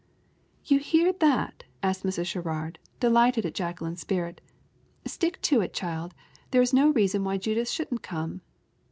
[0.65, 2.25] "You hear that?" asked Mrs.
[2.25, 4.41] Sherrard, delighted at Jacqueline's spirit.
[5.05, 6.15] "Stick to it, child;
[6.49, 8.41] there is no reason why Judith shouldn't come."